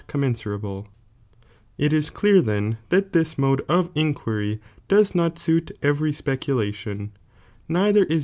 [0.09, 0.47] f
[1.77, 7.11] It ia clear then that this mode of inquiry does not suit every speculation,
[7.67, 8.19] neither is u.'